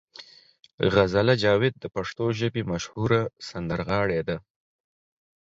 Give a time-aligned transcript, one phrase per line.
[0.93, 4.37] غزاله جاوید د پښتو ژبې مشهوره سندرغاړې ده.